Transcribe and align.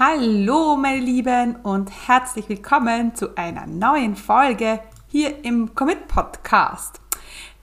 Hallo 0.00 0.76
meine 0.76 1.04
Lieben 1.04 1.56
und 1.64 1.90
herzlich 2.06 2.48
willkommen 2.48 3.16
zu 3.16 3.36
einer 3.36 3.66
neuen 3.66 4.14
Folge 4.14 4.78
hier 5.08 5.44
im 5.44 5.74
Commit 5.74 6.06
Podcast. 6.06 7.00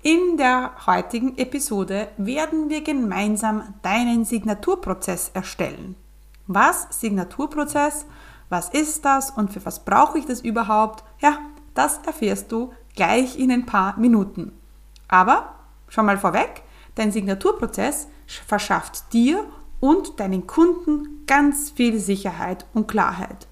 In 0.01 0.35
der 0.35 0.71
heutigen 0.85 1.37
Episode 1.37 2.09
werden 2.17 2.69
wir 2.69 2.81
gemeinsam 2.81 3.75
deinen 3.83 4.25
Signaturprozess 4.25 5.31
erstellen. 5.33 5.95
Was 6.45 6.87
Signaturprozess? 6.99 8.05
Was 8.49 8.67
ist 8.67 9.05
das 9.05 9.31
und 9.31 9.53
für 9.53 9.65
was 9.65 9.85
brauche 9.85 10.19
ich 10.19 10.25
das 10.25 10.41
überhaupt? 10.41 11.05
Ja, 11.21 11.37
das 11.73 11.99
erfährst 12.05 12.51
du 12.51 12.73
gleich 12.97 13.39
in 13.39 13.49
ein 13.49 13.65
paar 13.65 13.97
Minuten. 13.97 14.51
Aber 15.07 15.55
schon 15.87 16.05
mal 16.05 16.17
vorweg, 16.17 16.63
dein 16.95 17.13
Signaturprozess 17.13 18.09
verschafft 18.45 19.13
dir 19.13 19.45
und 19.79 20.19
deinen 20.19 20.45
Kunden 20.47 21.14
ganz 21.27 21.71
viel 21.71 21.99
Sicherheit 21.99 22.65
und 22.73 22.87
Klarheit. 22.87 23.47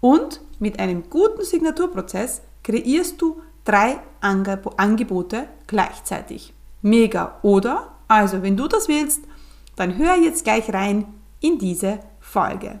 Und 0.00 0.40
mit 0.58 0.78
einem 0.78 1.08
guten 1.10 1.44
Signaturprozess 1.44 2.42
kreierst 2.62 3.20
du 3.20 3.40
drei 3.64 3.98
Angebote 4.20 5.48
gleichzeitig. 5.66 6.54
Mega, 6.82 7.38
oder? 7.42 7.92
Also, 8.08 8.42
wenn 8.42 8.56
du 8.56 8.68
das 8.68 8.88
willst, 8.88 9.22
dann 9.76 9.96
hör 9.98 10.16
jetzt 10.16 10.44
gleich 10.44 10.72
rein 10.72 11.06
in 11.40 11.58
diese 11.58 12.00
Folge. 12.20 12.80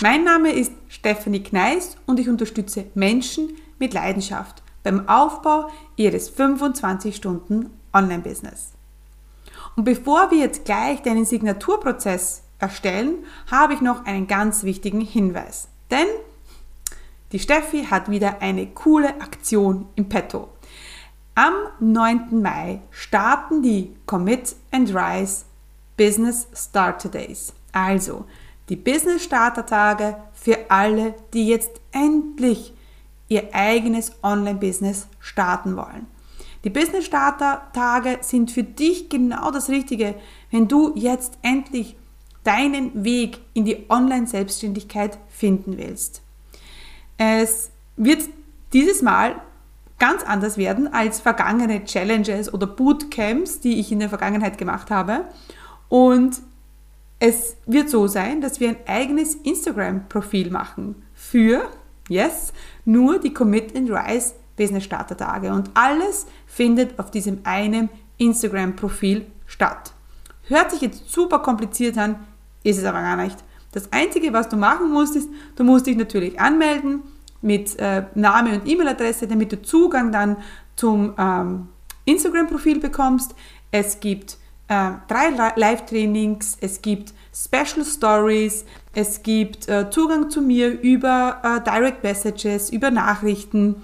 Mein 0.00 0.22
Name 0.22 0.52
ist 0.52 0.70
Stephanie 0.86 1.42
Kneis 1.42 1.96
und 2.06 2.20
ich 2.20 2.28
unterstütze 2.28 2.84
Menschen 2.94 3.56
mit 3.80 3.94
Leidenschaft 3.94 4.62
beim 4.84 5.08
Aufbau 5.08 5.72
ihres 5.96 6.28
25 6.28 7.16
Stunden 7.16 7.70
Online-Business. 7.92 8.74
Und 9.74 9.82
bevor 9.82 10.30
wir 10.30 10.38
jetzt 10.38 10.64
gleich 10.64 11.02
deinen 11.02 11.24
Signaturprozess 11.24 12.44
erstellen, 12.60 13.24
habe 13.50 13.74
ich 13.74 13.80
noch 13.80 14.04
einen 14.04 14.28
ganz 14.28 14.62
wichtigen 14.62 15.00
Hinweis. 15.00 15.66
Denn 15.90 16.06
die 17.32 17.40
Steffi 17.40 17.86
hat 17.86 18.08
wieder 18.08 18.40
eine 18.40 18.68
coole 18.68 19.20
Aktion 19.20 19.88
im 19.96 20.08
Petto. 20.08 20.48
Am 21.34 21.54
9. 21.80 22.40
Mai 22.40 22.82
starten 22.92 23.62
die 23.62 23.96
Commit 24.06 24.54
and 24.70 24.94
Rise 24.94 25.44
Business 25.96 26.46
Starter 26.54 27.08
Days. 27.08 27.52
Also 27.72 28.26
die 28.68 28.76
Business 28.76 29.24
Starter 29.24 29.66
Tage 29.66 30.16
für 30.32 30.70
alle, 30.70 31.14
die 31.32 31.48
jetzt 31.48 31.80
endlich 31.92 32.74
ihr 33.28 33.54
eigenes 33.54 34.12
Online-Business 34.22 35.08
starten 35.20 35.76
wollen. 35.76 36.06
Die 36.64 36.70
Business 36.70 37.04
Starter 37.04 37.68
Tage 37.72 38.18
sind 38.20 38.50
für 38.50 38.64
dich 38.64 39.08
genau 39.08 39.50
das 39.50 39.68
Richtige, 39.68 40.14
wenn 40.50 40.68
du 40.68 40.92
jetzt 40.96 41.38
endlich 41.42 41.96
deinen 42.44 43.04
Weg 43.04 43.40
in 43.54 43.64
die 43.64 43.86
Online-Selbstständigkeit 43.88 45.18
finden 45.28 45.76
willst. 45.76 46.22
Es 47.16 47.70
wird 47.96 48.22
dieses 48.72 49.02
Mal 49.02 49.36
ganz 49.98 50.22
anders 50.22 50.56
werden 50.56 50.92
als 50.92 51.20
vergangene 51.20 51.84
Challenges 51.84 52.52
oder 52.52 52.66
Bootcamps, 52.66 53.60
die 53.60 53.80
ich 53.80 53.90
in 53.92 53.98
der 53.98 54.08
Vergangenheit 54.08 54.56
gemacht 54.58 54.90
habe. 54.90 55.24
Und 55.88 56.40
es 57.18 57.56
wird 57.66 57.88
so 57.90 58.06
sein, 58.06 58.40
dass 58.40 58.60
wir 58.60 58.68
ein 58.70 58.76
eigenes 58.86 59.34
Instagram-Profil 59.34 60.50
machen 60.50 61.02
für 61.14 61.68
Yes, 62.08 62.52
nur 62.84 63.18
die 63.18 63.34
Commit 63.34 63.76
and 63.76 63.90
Rise 63.90 64.32
Business 64.56 64.84
Starter 64.84 65.16
Tage 65.16 65.52
und 65.52 65.70
alles 65.74 66.26
findet 66.46 66.98
auf 66.98 67.10
diesem 67.10 67.40
einen 67.44 67.90
Instagram 68.16 68.76
Profil 68.76 69.26
statt. 69.46 69.92
Hört 70.44 70.70
sich 70.70 70.80
jetzt 70.80 71.10
super 71.10 71.40
kompliziert 71.40 71.98
an, 71.98 72.16
ist 72.62 72.78
es 72.78 72.84
aber 72.84 73.00
gar 73.02 73.16
nicht. 73.16 73.36
Das 73.72 73.92
einzige, 73.92 74.32
was 74.32 74.48
du 74.48 74.56
machen 74.56 74.90
musst, 74.90 75.14
ist, 75.16 75.28
du 75.56 75.64
musst 75.64 75.86
dich 75.86 75.96
natürlich 75.96 76.40
anmelden 76.40 77.02
mit 77.42 77.78
äh, 77.78 78.04
Name 78.14 78.54
und 78.54 78.66
E-Mail-Adresse, 78.66 79.28
damit 79.28 79.52
du 79.52 79.62
Zugang 79.62 80.10
dann 80.10 80.38
zum 80.74 81.14
ähm, 81.18 81.68
Instagram-Profil 82.06 82.80
bekommst. 82.80 83.34
Es 83.70 84.00
gibt 84.00 84.38
äh, 84.68 84.90
drei 85.08 85.30
Live-Trainings, 85.56 86.58
es 86.60 86.82
gibt 86.82 87.14
Special 87.34 87.84
Stories, 87.84 88.64
es 88.94 89.22
gibt 89.22 89.68
äh, 89.68 89.90
Zugang 89.90 90.30
zu 90.30 90.42
mir 90.42 90.80
über 90.80 91.40
äh, 91.42 91.60
Direct 91.64 92.02
Messages, 92.02 92.70
über 92.70 92.90
Nachrichten. 92.90 93.76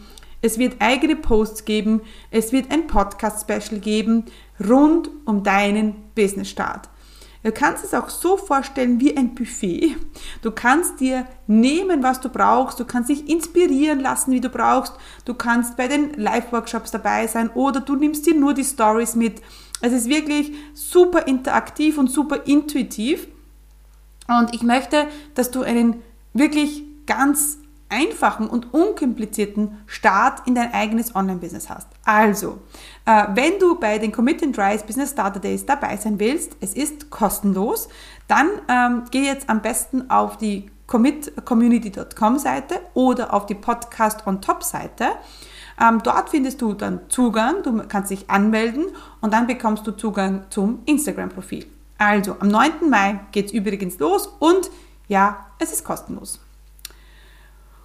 Es 0.42 0.58
wird 0.58 0.76
eigene 0.80 1.16
Posts 1.16 1.64
geben, 1.64 2.02
es 2.30 2.52
wird 2.52 2.70
ein 2.70 2.86
Podcast-Special 2.86 3.80
geben 3.80 4.26
rund 4.68 5.10
um 5.24 5.42
deinen 5.42 5.94
Business-Start. 6.14 6.90
Du 7.44 7.52
kannst 7.52 7.84
es 7.84 7.92
auch 7.92 8.08
so 8.08 8.38
vorstellen 8.38 9.00
wie 9.00 9.14
ein 9.14 9.34
Buffet. 9.34 9.96
Du 10.40 10.50
kannst 10.50 11.00
dir 11.00 11.26
nehmen, 11.46 12.02
was 12.02 12.20
du 12.20 12.30
brauchst. 12.30 12.80
Du 12.80 12.86
kannst 12.86 13.10
dich 13.10 13.28
inspirieren 13.28 14.00
lassen, 14.00 14.32
wie 14.32 14.40
du 14.40 14.48
brauchst. 14.48 14.94
Du 15.26 15.34
kannst 15.34 15.76
bei 15.76 15.86
den 15.86 16.14
Live-Workshops 16.14 16.90
dabei 16.90 17.26
sein 17.26 17.50
oder 17.50 17.80
du 17.80 17.96
nimmst 17.96 18.26
dir 18.26 18.34
nur 18.34 18.54
die 18.54 18.64
Stories 18.64 19.14
mit. 19.14 19.42
Es 19.84 19.92
ist 19.92 20.08
wirklich 20.08 20.52
super 20.72 21.26
interaktiv 21.26 21.98
und 21.98 22.10
super 22.10 22.46
intuitiv. 22.46 23.28
Und 24.28 24.54
ich 24.54 24.62
möchte, 24.62 25.06
dass 25.34 25.50
du 25.50 25.62
einen 25.62 26.02
wirklich 26.32 26.82
ganz 27.06 27.58
einfachen 27.90 28.48
und 28.48 28.72
unkomplizierten 28.72 29.78
Start 29.86 30.46
in 30.46 30.54
dein 30.54 30.72
eigenes 30.72 31.14
Online-Business 31.14 31.68
hast. 31.68 31.88
Also, 32.04 32.58
äh, 33.04 33.26
wenn 33.34 33.58
du 33.58 33.78
bei 33.78 33.98
den 33.98 34.10
Commit 34.10 34.42
and 34.42 34.58
Rise 34.58 34.84
Business 34.84 35.10
Starter 35.10 35.38
Days 35.38 35.66
dabei 35.66 35.96
sein 35.96 36.18
willst, 36.18 36.56
es 36.60 36.74
ist 36.74 37.10
kostenlos, 37.10 37.88
dann 38.26 38.48
ähm, 38.68 39.02
geh 39.10 39.24
jetzt 39.24 39.48
am 39.48 39.60
besten 39.60 40.10
auf 40.10 40.38
die 40.38 40.70
commitcommunity.com 40.86 42.38
Seite 42.38 42.80
oder 42.94 43.32
auf 43.32 43.46
die 43.46 43.54
Podcast 43.54 44.26
on 44.26 44.40
Top 44.40 44.64
Seite. 44.64 45.08
Ähm, 45.80 46.00
dort 46.02 46.30
findest 46.30 46.62
du 46.62 46.74
dann 46.74 47.00
Zugang, 47.08 47.62
du 47.62 47.82
kannst 47.88 48.10
dich 48.10 48.30
anmelden 48.30 48.86
und 49.20 49.32
dann 49.32 49.46
bekommst 49.46 49.86
du 49.86 49.92
Zugang 49.92 50.44
zum 50.50 50.80
Instagram-Profil. 50.86 51.66
Also, 51.98 52.36
am 52.40 52.48
9. 52.48 52.88
Mai 52.88 53.20
geht 53.32 53.46
es 53.46 53.52
übrigens 53.52 53.98
los 53.98 54.28
und 54.38 54.70
ja, 55.08 55.46
es 55.58 55.72
ist 55.72 55.84
kostenlos. 55.84 56.40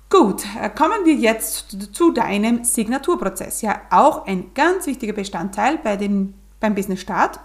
Gut, 0.09 0.43
äh, 0.59 0.69
kommen 0.69 1.05
wir 1.05 1.13
jetzt 1.13 1.93
zu 1.93 2.11
deinem 2.11 2.63
Signaturprozess. 2.63 3.61
Ja, 3.61 3.81
auch 3.91 4.25
ein 4.25 4.53
ganz 4.55 4.87
wichtiger 4.87 5.13
Bestandteil 5.13 5.77
bei 5.77 5.97
dem, 5.97 6.33
beim 6.59 6.73
Business 6.73 7.01
Start. 7.01 7.39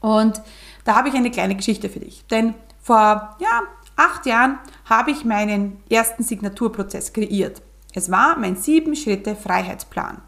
Und 0.00 0.40
da 0.84 0.94
habe 0.94 1.08
ich 1.08 1.14
eine 1.14 1.32
kleine 1.32 1.56
Geschichte 1.56 1.88
für 1.88 1.98
dich. 1.98 2.24
Denn 2.28 2.54
vor 2.80 3.36
ja, 3.40 3.62
acht 3.96 4.26
Jahren 4.26 4.60
habe 4.84 5.10
ich 5.10 5.24
meinen 5.24 5.82
ersten 5.90 6.22
Signaturprozess 6.22 7.12
kreiert. 7.12 7.60
Es 7.98 8.12
war 8.12 8.38
mein 8.38 8.54
sieben 8.54 8.94
Schritte 8.94 9.34
Freiheitsplan. 9.34 10.22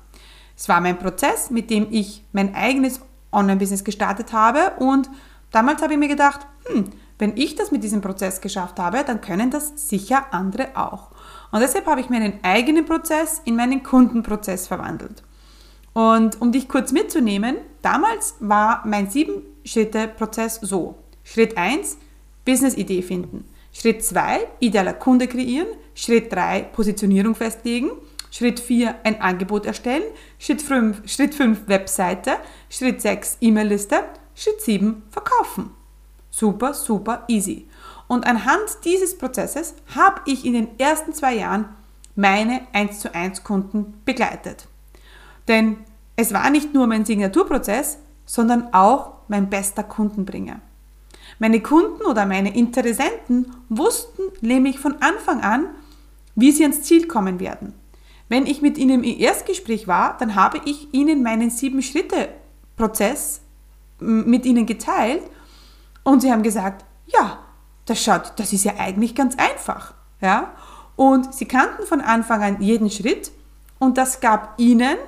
Es 0.56 0.68
war 0.68 0.80
mein 0.80 0.98
Prozess, 0.98 1.50
mit 1.50 1.70
dem 1.70 1.86
ich 1.92 2.24
mein 2.32 2.52
eigenes 2.56 3.00
Online-Business 3.30 3.84
gestartet 3.84 4.32
habe 4.32 4.72
und 4.80 5.08
damals 5.52 5.80
habe 5.80 5.92
ich 5.92 5.98
mir 6.00 6.08
gedacht, 6.08 6.40
hm, 6.66 6.90
wenn 7.20 7.36
ich 7.36 7.54
das 7.54 7.70
mit 7.70 7.84
diesem 7.84 8.00
Prozess 8.00 8.40
geschafft 8.40 8.80
habe, 8.80 9.04
dann 9.06 9.20
können 9.20 9.52
das 9.52 9.88
sicher 9.88 10.34
andere 10.34 10.70
auch. 10.74 11.12
Und 11.52 11.60
deshalb 11.60 11.86
habe 11.86 12.00
ich 12.00 12.10
meinen 12.10 12.40
eigenen 12.42 12.86
Prozess 12.86 13.40
in 13.44 13.54
meinen 13.54 13.84
Kundenprozess 13.84 14.66
verwandelt. 14.66 15.22
Und 15.92 16.40
um 16.40 16.50
dich 16.50 16.68
kurz 16.68 16.90
mitzunehmen, 16.90 17.56
damals 17.82 18.34
war 18.40 18.82
mein 18.84 19.08
Sieben-Schritte-Prozess 19.08 20.56
so. 20.60 20.96
Schritt 21.22 21.56
1, 21.56 21.98
Business-Idee 22.44 23.02
finden. 23.02 23.44
Schritt 23.72 24.04
2, 24.04 24.46
idealer 24.60 24.94
Kunde 24.94 25.28
kreieren. 25.28 25.68
Schritt 25.94 26.32
3, 26.32 26.62
Positionierung 26.72 27.34
festlegen. 27.34 27.90
Schritt 28.30 28.60
4, 28.60 28.94
ein 29.04 29.20
Angebot 29.20 29.66
erstellen. 29.66 30.04
Schritt 30.38 30.62
5, 30.62 31.02
Schritt 31.10 31.34
5 31.34 31.68
Webseite. 31.68 32.32
Schritt 32.68 33.00
6, 33.00 33.38
E-Mail-Liste. 33.40 34.04
Schritt 34.34 34.60
7, 34.60 35.02
verkaufen. 35.10 35.70
Super, 36.30 36.74
super 36.74 37.24
easy. 37.28 37.68
Und 38.06 38.26
anhand 38.26 38.84
dieses 38.84 39.18
Prozesses 39.18 39.74
habe 39.94 40.20
ich 40.26 40.44
in 40.44 40.52
den 40.52 40.78
ersten 40.78 41.12
zwei 41.12 41.34
Jahren 41.34 41.68
meine 42.14 42.62
1 42.72 43.00
zu 43.00 43.14
1 43.14 43.44
Kunden 43.44 44.00
begleitet. 44.04 44.66
Denn 45.48 45.78
es 46.16 46.32
war 46.32 46.50
nicht 46.50 46.74
nur 46.74 46.86
mein 46.86 47.04
Signaturprozess, 47.04 47.98
sondern 48.26 48.72
auch 48.72 49.14
mein 49.28 49.48
bester 49.50 49.82
Kundenbringer. 49.82 50.60
Meine 51.40 51.60
Kunden 51.62 52.02
oder 52.02 52.26
meine 52.26 52.54
Interessenten 52.54 53.50
wussten 53.70 54.24
nämlich 54.42 54.78
von 54.78 54.96
Anfang 55.00 55.40
an, 55.40 55.68
wie 56.34 56.52
sie 56.52 56.64
ans 56.64 56.82
Ziel 56.82 57.08
kommen 57.08 57.40
werden. 57.40 57.72
Wenn 58.28 58.44
ich 58.44 58.60
mit 58.60 58.76
ihnen 58.76 59.02
im 59.02 59.18
Erstgespräch 59.18 59.88
war, 59.88 60.18
dann 60.18 60.34
habe 60.34 60.60
ich 60.66 60.92
ihnen 60.92 61.22
meinen 61.22 61.48
Sieben-Schritte-Prozess 61.48 63.40
mit 64.00 64.44
ihnen 64.44 64.66
geteilt 64.66 65.22
und 66.04 66.20
sie 66.20 66.30
haben 66.30 66.42
gesagt, 66.42 66.84
ja, 67.06 67.38
das 67.86 68.02
schaut, 68.02 68.34
das 68.36 68.52
ist 68.52 68.64
ja 68.64 68.74
eigentlich 68.78 69.14
ganz 69.14 69.34
einfach, 69.38 69.94
ja. 70.20 70.52
Und 70.94 71.34
sie 71.34 71.46
kannten 71.46 71.86
von 71.86 72.02
Anfang 72.02 72.42
an 72.42 72.60
jeden 72.60 72.90
Schritt 72.90 73.32
und 73.78 73.96
das 73.96 74.20
gab 74.20 74.60
ihnen 74.60 74.98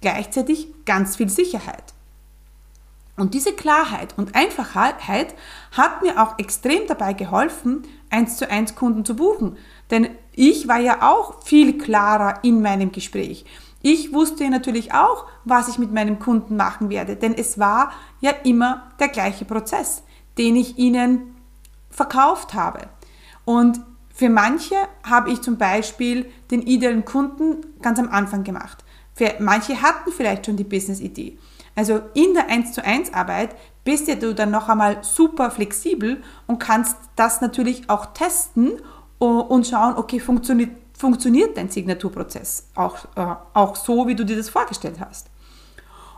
gleichzeitig 0.00 0.68
ganz 0.86 1.16
viel 1.16 1.28
Sicherheit. 1.28 1.84
Und 3.16 3.34
diese 3.34 3.52
Klarheit 3.52 4.14
und 4.16 4.34
Einfachheit 4.34 4.96
hat 5.72 6.02
mir 6.02 6.22
auch 6.22 6.38
extrem 6.38 6.86
dabei 6.86 7.12
geholfen, 7.12 7.82
eins 8.10 8.36
zu 8.36 8.50
eins 8.50 8.74
Kunden 8.74 9.04
zu 9.04 9.16
buchen. 9.16 9.56
Denn 9.90 10.08
ich 10.32 10.66
war 10.66 10.78
ja 10.78 11.02
auch 11.02 11.42
viel 11.42 11.76
klarer 11.76 12.42
in 12.42 12.62
meinem 12.62 12.90
Gespräch. 12.90 13.44
Ich 13.82 14.12
wusste 14.12 14.48
natürlich 14.48 14.94
auch, 14.94 15.26
was 15.44 15.68
ich 15.68 15.78
mit 15.78 15.92
meinem 15.92 16.20
Kunden 16.20 16.56
machen 16.56 16.88
werde, 16.88 17.16
denn 17.16 17.34
es 17.34 17.58
war 17.58 17.92
ja 18.20 18.30
immer 18.44 18.92
der 19.00 19.08
gleiche 19.08 19.44
Prozess, 19.44 20.04
den 20.38 20.56
ich 20.56 20.78
ihnen 20.78 21.34
verkauft 21.90 22.54
habe. 22.54 22.88
Und 23.44 23.80
für 24.14 24.30
manche 24.30 24.76
habe 25.02 25.30
ich 25.30 25.42
zum 25.42 25.58
Beispiel 25.58 26.30
den 26.50 26.62
idealen 26.62 27.04
Kunden 27.04 27.66
ganz 27.82 27.98
am 27.98 28.08
Anfang 28.08 28.44
gemacht. 28.44 28.84
Für 29.14 29.34
manche 29.40 29.82
hatten 29.82 30.12
vielleicht 30.12 30.46
schon 30.46 30.56
die 30.56 30.64
Business-Idee. 30.64 31.38
Also 31.74 32.00
in 32.14 32.34
der 32.34 32.48
1 32.48 32.72
zu 32.72 32.84
1 32.84 33.14
Arbeit 33.14 33.54
bist 33.84 34.08
ja 34.08 34.14
du 34.14 34.34
dann 34.34 34.50
noch 34.50 34.68
einmal 34.68 35.02
super 35.02 35.50
flexibel 35.50 36.22
und 36.46 36.58
kannst 36.58 36.96
das 37.16 37.40
natürlich 37.40 37.88
auch 37.88 38.06
testen 38.06 38.72
und 39.18 39.66
schauen, 39.66 39.96
okay, 39.96 40.20
funktioniert, 40.20 40.70
funktioniert 40.96 41.56
dein 41.56 41.68
Signaturprozess 41.68 42.68
auch, 42.74 42.96
äh, 43.16 43.34
auch 43.54 43.76
so, 43.76 44.06
wie 44.06 44.14
du 44.14 44.24
dir 44.24 44.36
das 44.36 44.50
vorgestellt 44.50 44.96
hast. 45.00 45.28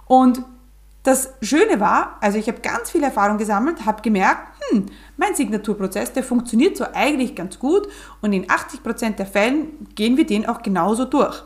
Und 0.07 0.43
das 1.05 1.35
Schöne 1.43 1.81
war, 1.81 2.17
also 2.23 2.39
ich 2.39 2.49
habe 2.49 2.61
ganz 2.61 2.91
viel 2.91 3.03
Erfahrung 3.03 3.37
gesammelt, 3.37 3.85
habe 3.85 4.01
gemerkt, 4.01 4.49
hm, 4.71 4.87
mein 5.19 5.35
Signaturprozess, 5.35 6.15
der 6.15 6.25
funktioniert 6.25 6.79
so 6.79 6.87
eigentlich 6.95 7.35
ganz 7.35 7.59
gut 7.59 7.89
und 8.23 8.33
in 8.33 8.47
80% 8.47 9.17
der 9.17 9.27
Fällen 9.27 9.87
gehen 9.95 10.17
wir 10.17 10.27
den 10.27 10.47
auch 10.47 10.63
genauso 10.63 11.05
durch. 11.05 11.43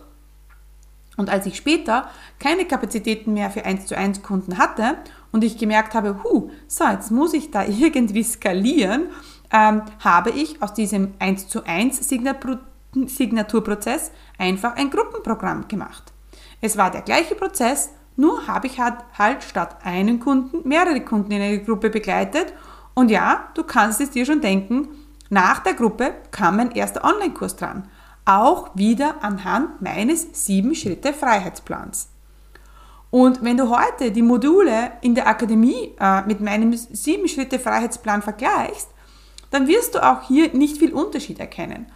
Und 1.18 1.28
als 1.30 1.44
ich 1.46 1.56
später 1.56 2.08
keine 2.38 2.64
Kapazitäten 2.64 3.34
mehr 3.34 3.50
für 3.50 3.66
1 3.66 3.86
zu 3.86 3.98
1 3.98 4.22
Kunden 4.22 4.56
hatte 4.56 4.96
und 5.32 5.42
ich 5.42 5.58
gemerkt 5.58 5.92
habe, 5.94 6.22
hu, 6.22 6.50
so, 6.68 6.84
jetzt 6.84 7.10
muss 7.10 7.34
ich 7.34 7.50
da 7.50 7.64
irgendwie 7.66 8.22
skalieren, 8.22 9.08
ähm, 9.52 9.82
habe 9.98 10.30
ich 10.30 10.62
aus 10.62 10.72
diesem 10.74 11.14
1 11.18 11.48
zu 11.48 11.64
1 11.64 12.08
Signaturprozess 13.06 14.12
einfach 14.38 14.76
ein 14.76 14.90
Gruppenprogramm 14.90 15.66
gemacht. 15.66 16.04
Es 16.60 16.76
war 16.76 16.92
der 16.92 17.02
gleiche 17.02 17.34
Prozess, 17.34 17.90
nur 18.14 18.46
habe 18.46 18.68
ich 18.68 18.78
halt, 18.78 18.96
halt 19.16 19.42
statt 19.42 19.78
einen 19.82 20.20
Kunden 20.20 20.68
mehrere 20.68 21.00
Kunden 21.00 21.32
in 21.32 21.42
einer 21.42 21.58
Gruppe 21.58 21.90
begleitet. 21.90 22.52
Und 22.94 23.10
ja, 23.10 23.48
du 23.54 23.64
kannst 23.64 24.00
es 24.00 24.10
dir 24.10 24.24
schon 24.24 24.40
denken, 24.40 24.88
nach 25.30 25.58
der 25.60 25.74
Gruppe 25.74 26.14
kam 26.30 26.56
mein 26.56 26.70
erster 26.70 27.04
Online-Kurs 27.04 27.56
dran 27.56 27.88
auch 28.28 28.70
wieder 28.74 29.24
anhand 29.24 29.80
meines 29.80 30.28
sieben 30.32 30.74
Schritte 30.74 31.12
Freiheitsplans. 31.12 32.10
Und 33.10 33.42
wenn 33.42 33.56
du 33.56 33.70
heute 33.70 34.12
die 34.12 34.22
Module 34.22 34.92
in 35.00 35.14
der 35.14 35.26
Akademie 35.26 35.94
äh, 35.98 36.22
mit 36.26 36.40
meinem 36.40 36.74
sieben 36.74 37.26
Schritte 37.26 37.58
Freiheitsplan 37.58 38.20
vergleichst, 38.20 38.88
dann 39.50 39.66
wirst 39.66 39.94
du 39.94 40.06
auch 40.06 40.22
hier 40.28 40.52
nicht 40.52 40.76
viel 40.76 40.92
Unterschied 40.92 41.40
erkennen. 41.40 41.86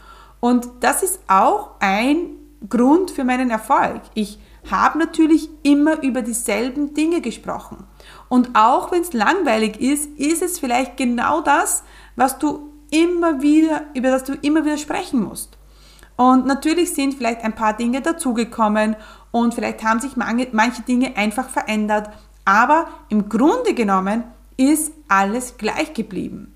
Und 0.41 0.69
das 0.81 1.03
ist 1.03 1.21
auch 1.29 1.73
ein 1.81 2.31
Grund 2.67 3.11
für 3.11 3.25
meinen 3.25 3.51
Erfolg. 3.51 4.01
Ich 4.15 4.39
habe 4.71 4.99
natürlich 4.99 5.51
immer 5.63 6.03
über 6.03 6.23
dieselben 6.23 6.95
Dinge 6.95 7.21
gesprochen. 7.21 7.85
Und 8.31 8.51
auch 8.55 8.91
wenn 8.91 9.03
es 9.03 9.13
langweilig 9.13 9.81
ist, 9.81 10.07
ist 10.19 10.41
es 10.41 10.59
vielleicht 10.59 10.97
genau 10.97 11.43
das, 11.43 11.83
was 12.17 12.39
du 12.39 12.71
immer 12.91 13.43
wieder, 13.43 13.83
über 13.93 14.11
das 14.11 14.25
du 14.25 14.35
immer 14.41 14.65
wieder 14.65 14.79
sprechen 14.79 15.23
musst. 15.23 15.59
Und 16.23 16.47
natürlich 16.47 16.95
sind 16.95 17.15
vielleicht 17.15 17.43
ein 17.43 17.57
paar 17.57 17.77
Dinge 17.77 18.01
dazugekommen 18.01 18.95
und 19.33 19.55
vielleicht 19.55 19.83
haben 19.83 19.99
sich 19.99 20.13
manche 20.17 20.83
Dinge 20.83 21.17
einfach 21.17 21.49
verändert, 21.49 22.11
aber 22.45 22.87
im 23.09 23.29
Grunde 23.29 23.75
genommen 23.75 24.23
ist 24.57 24.93
alles 25.09 25.57
gleich 25.57 25.95
geblieben. 25.95 26.55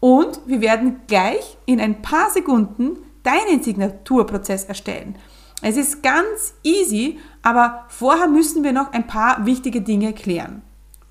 Und 0.00 0.40
wir 0.46 0.62
werden 0.62 1.02
gleich 1.06 1.58
in 1.66 1.82
ein 1.82 2.00
paar 2.00 2.30
Sekunden 2.30 2.96
deinen 3.22 3.62
Signaturprozess 3.62 4.64
erstellen. 4.64 5.16
Es 5.60 5.76
ist 5.76 6.02
ganz 6.02 6.54
easy, 6.62 7.18
aber 7.42 7.84
vorher 7.88 8.26
müssen 8.26 8.64
wir 8.64 8.72
noch 8.72 8.94
ein 8.94 9.06
paar 9.06 9.44
wichtige 9.44 9.82
Dinge 9.82 10.14
klären. 10.14 10.62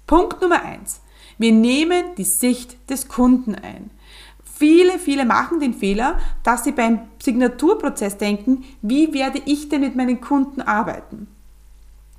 Punkt 0.08 0.42
Nummer 0.42 0.64
eins: 0.64 1.02
Wir 1.38 1.52
nehmen 1.52 2.16
die 2.18 2.24
Sicht 2.24 2.90
des 2.90 3.08
Kunden 3.08 3.54
ein. 3.54 3.92
Viele, 4.56 5.00
viele 5.00 5.26
machen 5.26 5.60
den 5.60 5.74
Fehler, 5.74 6.20
dass 6.44 6.64
sie 6.64 6.74
beim 6.74 7.00
Signaturprozess 7.22 8.18
denken, 8.18 8.64
wie 8.82 9.12
werde 9.14 9.42
ich 9.46 9.68
denn 9.70 9.82
mit 9.82 9.96
meinen 9.96 10.22
Kunden 10.22 10.62
arbeiten? 10.62 11.28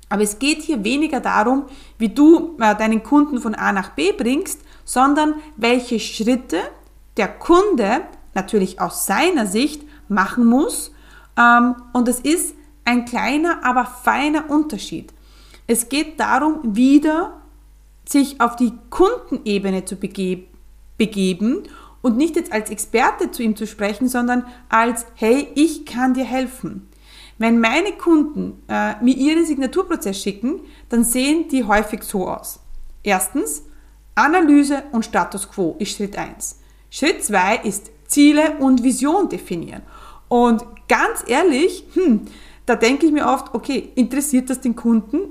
Aber 0.09 0.21
es 0.21 0.37
geht 0.37 0.61
hier 0.61 0.83
weniger 0.83 1.21
darum, 1.21 1.63
wie 1.97 2.09
du 2.09 2.57
äh, 2.59 2.75
deinen 2.75 3.03
Kunden 3.03 3.39
von 3.39 3.55
A 3.55 3.71
nach 3.71 3.91
B 3.91 4.11
bringst, 4.11 4.59
sondern 4.83 5.35
welche 5.55 5.99
Schritte 5.99 6.59
der 7.17 7.29
Kunde 7.29 8.01
natürlich 8.33 8.81
aus 8.81 9.05
seiner 9.05 9.47
Sicht 9.47 9.83
machen 10.09 10.45
muss. 10.45 10.91
Ähm, 11.39 11.75
und 11.93 12.07
es 12.07 12.19
ist 12.19 12.53
ein 12.83 13.05
kleiner, 13.05 13.63
aber 13.63 13.85
feiner 13.85 14.49
Unterschied. 14.49 15.13
Es 15.67 15.89
geht 15.89 16.19
darum, 16.19 16.75
wieder 16.75 17.41
sich 18.07 18.39
auf 18.39 18.55
die 18.55 18.73
Kundenebene 18.89 19.85
zu 19.85 19.95
begeben 19.95 21.63
und 22.05 22.17
nicht 22.17 22.35
jetzt 22.35 22.51
als 22.51 22.69
Experte 22.69 23.31
zu 23.31 23.41
ihm 23.41 23.55
zu 23.55 23.65
sprechen, 23.65 24.07
sondern 24.07 24.45
als, 24.69 25.07
hey, 25.15 25.47
ich 25.55 25.87
kann 25.87 26.13
dir 26.13 26.23
helfen. 26.23 26.87
Wenn 27.39 27.59
meine 27.59 27.93
Kunden 27.93 28.61
äh, 28.67 29.03
mir 29.03 29.15
ihren 29.15 29.43
Signaturprozess 29.43 30.21
schicken, 30.21 30.59
dann 30.89 31.03
sehen 31.03 31.47
die 31.47 31.63
häufig 31.63 32.03
so 32.03 32.27
aus. 32.27 32.59
Erstens, 33.01 33.63
Analyse 34.13 34.83
und 34.91 35.03
Status 35.03 35.49
Quo 35.49 35.77
ist 35.79 35.97
Schritt 35.97 36.15
1. 36.15 36.59
Schritt 36.91 37.23
2 37.23 37.61
ist 37.63 37.89
Ziele 38.05 38.55
und 38.59 38.83
Vision 38.83 39.27
definieren. 39.27 39.81
Und 40.27 40.63
ganz 40.87 41.23
ehrlich, 41.25 41.85
hm, 41.95 42.21
da 42.67 42.75
denke 42.75 43.07
ich 43.07 43.11
mir 43.11 43.25
oft, 43.25 43.55
okay, 43.55 43.91
interessiert 43.95 44.51
das 44.51 44.61
den 44.61 44.75
Kunden? 44.75 45.21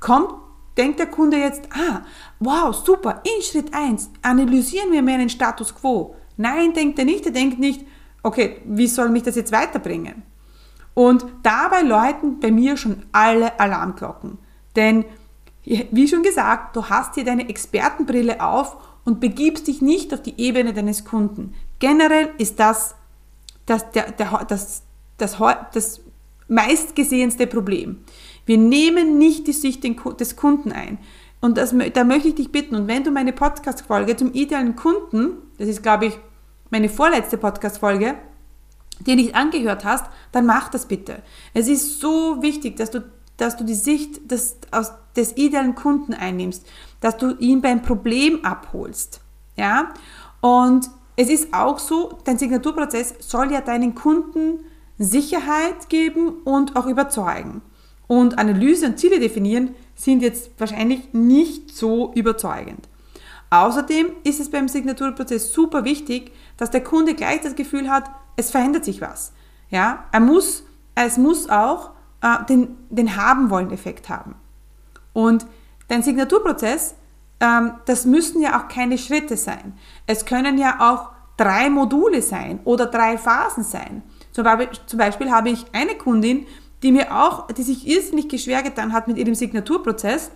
Kommt, 0.00 0.32
denkt 0.78 0.98
der 0.98 1.08
Kunde 1.08 1.36
jetzt, 1.36 1.68
ah, 1.74 2.00
wow, 2.40 2.74
super, 2.74 3.22
in 3.22 3.42
Schritt 3.42 3.74
1 3.74 4.08
analysieren 4.22 4.92
wir 4.92 5.02
meinen 5.02 5.28
Status 5.28 5.74
Quo. 5.74 6.16
Nein, 6.42 6.74
denkt 6.74 6.98
er 6.98 7.04
nicht. 7.04 7.24
Er 7.24 7.32
denkt 7.32 7.58
nicht, 7.58 7.84
okay, 8.22 8.56
wie 8.64 8.88
soll 8.88 9.08
mich 9.08 9.22
das 9.22 9.36
jetzt 9.36 9.52
weiterbringen? 9.52 10.22
Und 10.94 11.24
dabei 11.42 11.82
läuten 11.82 12.40
bei 12.40 12.50
mir 12.50 12.76
schon 12.76 13.04
alle 13.12 13.58
Alarmglocken. 13.58 14.38
Denn, 14.76 15.04
wie 15.64 16.08
schon 16.08 16.22
gesagt, 16.22 16.76
du 16.76 16.86
hast 16.86 17.14
hier 17.14 17.24
deine 17.24 17.48
Expertenbrille 17.48 18.42
auf 18.42 18.76
und 19.04 19.20
begibst 19.20 19.68
dich 19.68 19.80
nicht 19.80 20.12
auf 20.12 20.22
die 20.22 20.38
Ebene 20.38 20.74
deines 20.74 21.04
Kunden. 21.04 21.54
Generell 21.78 22.30
ist 22.38 22.60
das 22.60 22.94
das, 23.66 23.90
der, 23.92 24.12
der, 24.12 24.44
das, 24.48 24.82
das, 25.18 25.38
das 25.72 26.00
meistgesehenste 26.48 27.46
Problem. 27.46 28.00
Wir 28.44 28.58
nehmen 28.58 29.18
nicht 29.18 29.46
die 29.46 29.52
Sicht 29.52 29.84
des 29.84 30.36
Kunden 30.36 30.72
ein. 30.72 30.98
Und 31.40 31.58
das, 31.58 31.74
da 31.94 32.04
möchte 32.04 32.28
ich 32.28 32.34
dich 32.34 32.52
bitten, 32.52 32.76
und 32.76 32.88
wenn 32.88 33.04
du 33.04 33.10
meine 33.10 33.32
Podcast-Folge 33.32 34.16
zum 34.16 34.32
idealen 34.32 34.76
Kunden, 34.76 35.38
das 35.58 35.68
ist, 35.68 35.82
glaube 35.82 36.06
ich, 36.06 36.18
meine 36.72 36.88
vorletzte 36.88 37.36
Podcast-Folge, 37.36 38.14
die 39.00 39.14
nicht 39.14 39.34
angehört 39.34 39.84
hast, 39.84 40.06
dann 40.32 40.46
mach 40.46 40.70
das 40.70 40.86
bitte. 40.86 41.22
Es 41.52 41.68
ist 41.68 42.00
so 42.00 42.42
wichtig, 42.42 42.76
dass 42.76 42.90
du, 42.90 43.04
dass 43.36 43.56
du 43.56 43.64
die 43.64 43.74
Sicht 43.74 44.30
des, 44.30 44.56
aus, 44.70 44.92
des 45.14 45.36
idealen 45.36 45.74
Kunden 45.74 46.14
einnimmst, 46.14 46.66
dass 47.00 47.18
du 47.18 47.36
ihn 47.36 47.60
beim 47.60 47.82
Problem 47.82 48.42
abholst. 48.44 49.20
Ja? 49.56 49.92
Und 50.40 50.88
es 51.14 51.28
ist 51.28 51.52
auch 51.52 51.78
so, 51.78 52.18
dein 52.24 52.38
Signaturprozess 52.38 53.16
soll 53.20 53.52
ja 53.52 53.60
deinen 53.60 53.94
Kunden 53.94 54.64
Sicherheit 54.98 55.90
geben 55.90 56.38
und 56.44 56.74
auch 56.76 56.86
überzeugen. 56.86 57.60
Und 58.06 58.38
Analyse 58.38 58.86
und 58.86 58.98
Ziele 58.98 59.20
definieren 59.20 59.74
sind 59.94 60.22
jetzt 60.22 60.50
wahrscheinlich 60.58 61.12
nicht 61.12 61.76
so 61.76 62.12
überzeugend. 62.14 62.88
Außerdem 63.52 64.12
ist 64.24 64.40
es 64.40 64.50
beim 64.50 64.66
Signaturprozess 64.66 65.52
super 65.52 65.84
wichtig, 65.84 66.32
dass 66.56 66.70
der 66.70 66.82
Kunde 66.82 67.14
gleich 67.14 67.42
das 67.42 67.54
Gefühl 67.54 67.90
hat, 67.90 68.10
es 68.36 68.50
verändert 68.50 68.84
sich 68.84 69.00
was. 69.00 69.32
Ja, 69.68 70.04
er 70.10 70.20
muss, 70.20 70.64
es 70.94 71.18
muss 71.18 71.50
auch 71.50 71.90
äh, 72.22 72.44
den, 72.48 72.76
den 72.88 73.16
haben 73.16 73.50
wollen 73.50 73.70
Effekt 73.70 74.08
haben. 74.08 74.34
Und 75.12 75.46
dein 75.88 76.02
Signaturprozess 76.02 76.94
ähm, 77.42 77.72
das 77.86 78.06
müssen 78.06 78.40
ja 78.40 78.58
auch 78.58 78.68
keine 78.68 78.96
Schritte 78.96 79.36
sein. 79.36 79.74
Es 80.06 80.24
können 80.24 80.56
ja 80.58 80.76
auch 80.78 81.10
drei 81.36 81.68
Module 81.68 82.22
sein 82.22 82.60
oder 82.64 82.86
drei 82.86 83.18
Phasen 83.18 83.64
sein. 83.64 84.02
Zum 84.30 84.44
Beispiel, 84.44 84.68
zum 84.86 84.98
Beispiel 84.98 85.30
habe 85.30 85.50
ich 85.50 85.66
eine 85.72 85.96
Kundin, 85.96 86.46
die 86.84 86.92
mir 86.92 87.14
auch, 87.14 87.48
die 87.48 87.64
sich 87.64 87.86
irrsinnig 87.86 88.40
schwer 88.40 88.62
getan 88.62 88.92
hat 88.92 89.08
mit 89.08 89.18
ihrem 89.18 89.34
Signaturprozess. 89.34 90.30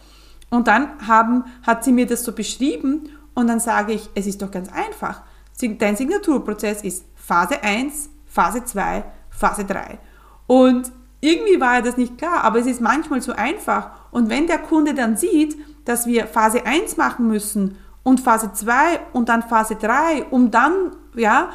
Und 0.50 0.68
dann 0.68 1.06
haben, 1.06 1.44
hat 1.66 1.84
sie 1.84 1.92
mir 1.92 2.06
das 2.06 2.24
so 2.24 2.32
beschrieben 2.32 3.10
und 3.34 3.48
dann 3.48 3.60
sage 3.60 3.92
ich, 3.92 4.08
es 4.14 4.26
ist 4.26 4.42
doch 4.42 4.50
ganz 4.50 4.70
einfach. 4.72 5.22
Dein 5.60 5.96
Signaturprozess 5.96 6.82
ist 6.82 7.04
Phase 7.14 7.62
1, 7.62 8.10
Phase 8.26 8.64
2, 8.64 9.04
Phase 9.30 9.64
3. 9.64 9.98
Und 10.46 10.92
irgendwie 11.20 11.60
war 11.60 11.74
ja 11.74 11.82
das 11.82 11.96
nicht 11.96 12.18
klar, 12.18 12.44
aber 12.44 12.60
es 12.60 12.66
ist 12.66 12.80
manchmal 12.80 13.20
so 13.20 13.32
einfach. 13.32 13.90
Und 14.10 14.30
wenn 14.30 14.46
der 14.46 14.58
Kunde 14.58 14.94
dann 14.94 15.16
sieht, 15.16 15.56
dass 15.84 16.06
wir 16.06 16.26
Phase 16.26 16.64
1 16.64 16.96
machen 16.96 17.26
müssen 17.26 17.78
und 18.02 18.20
Phase 18.20 18.52
2 18.52 19.00
und 19.12 19.28
dann 19.28 19.42
Phase 19.42 19.76
3, 19.76 20.26
um 20.30 20.50
dann 20.50 20.92
ja, 21.14 21.50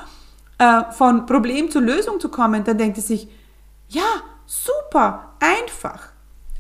äh, 0.58 0.92
von 0.92 1.26
Problem 1.26 1.72
zur 1.72 1.82
Lösung 1.82 2.20
zu 2.20 2.30
kommen, 2.30 2.64
dann 2.64 2.78
denkt 2.78 2.98
er 2.98 3.04
sich, 3.04 3.28
ja, 3.88 4.04
super, 4.46 5.34
einfach. 5.40 6.11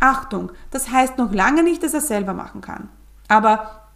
Achtung, 0.01 0.51
das 0.71 0.89
heißt 0.89 1.17
noch 1.17 1.31
lange 1.31 1.63
nicht, 1.63 1.83
dass 1.83 1.93
er 1.93 2.01
selber 2.01 2.33
machen 2.33 2.59
kann. 2.59 2.89
Aber 3.27 3.87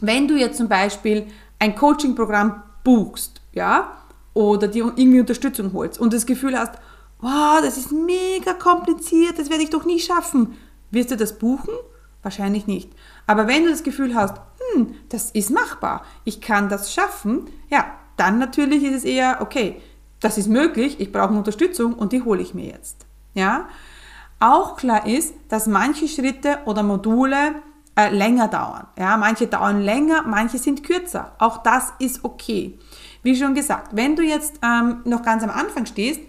wenn 0.00 0.28
du 0.28 0.36
jetzt 0.36 0.56
zum 0.56 0.68
Beispiel 0.68 1.26
ein 1.58 1.74
Coaching-Programm 1.74 2.62
buchst, 2.84 3.42
ja, 3.52 3.92
oder 4.32 4.68
dir 4.68 4.92
irgendwie 4.96 5.20
Unterstützung 5.20 5.72
holst 5.72 6.00
und 6.00 6.12
das 6.12 6.24
Gefühl 6.24 6.58
hast, 6.58 6.74
wow, 7.20 7.60
das 7.60 7.76
ist 7.76 7.92
mega 7.92 8.54
kompliziert, 8.54 9.38
das 9.38 9.50
werde 9.50 9.64
ich 9.64 9.70
doch 9.70 9.84
nie 9.84 10.00
schaffen, 10.00 10.56
wirst 10.90 11.10
du 11.10 11.16
das 11.16 11.38
buchen? 11.38 11.74
Wahrscheinlich 12.22 12.66
nicht. 12.66 12.90
Aber 13.26 13.48
wenn 13.48 13.64
du 13.64 13.70
das 13.70 13.82
Gefühl 13.82 14.14
hast, 14.14 14.36
hm, 14.72 14.94
das 15.08 15.30
ist 15.32 15.50
machbar, 15.50 16.04
ich 16.24 16.40
kann 16.40 16.68
das 16.68 16.92
schaffen, 16.92 17.48
ja, 17.70 17.86
dann 18.16 18.38
natürlich 18.38 18.84
ist 18.84 18.98
es 18.98 19.04
eher, 19.04 19.38
okay, 19.40 19.80
das 20.20 20.38
ist 20.38 20.48
möglich, 20.48 21.00
ich 21.00 21.12
brauche 21.12 21.34
Unterstützung 21.34 21.94
und 21.94 22.12
die 22.12 22.22
hole 22.22 22.42
ich 22.42 22.54
mir 22.54 22.66
jetzt. 22.66 23.06
Ja? 23.34 23.68
Auch 24.40 24.76
klar 24.76 25.06
ist, 25.06 25.34
dass 25.48 25.66
manche 25.66 26.08
Schritte 26.08 26.58
oder 26.64 26.82
Module 26.82 27.56
äh, 27.94 28.08
länger 28.08 28.48
dauern. 28.48 28.86
Ja? 28.98 29.16
Manche 29.18 29.46
dauern 29.46 29.82
länger, 29.82 30.22
manche 30.26 30.58
sind 30.58 30.82
kürzer. 30.82 31.32
Auch 31.38 31.58
das 31.58 31.92
ist 31.98 32.24
okay. 32.24 32.78
Wie 33.22 33.36
schon 33.36 33.54
gesagt, 33.54 33.94
wenn 33.94 34.16
du 34.16 34.22
jetzt 34.22 34.58
ähm, 34.62 35.02
noch 35.04 35.22
ganz 35.22 35.44
am 35.44 35.50
Anfang 35.50 35.84
stehst, 35.84 36.20